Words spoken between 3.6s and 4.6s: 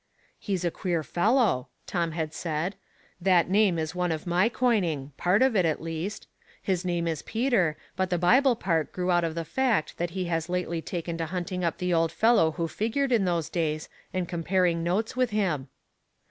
iti one of my